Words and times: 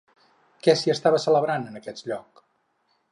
Què 0.67 0.73
s'hi 0.79 0.93
estava 0.93 1.19
celebrant 1.25 1.69
en 1.73 1.79
aquest 1.81 2.01
lloc? 2.13 2.43